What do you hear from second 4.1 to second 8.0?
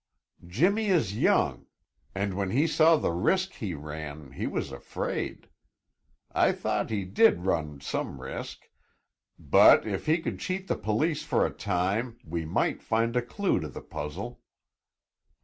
he was afraid. I thought he did run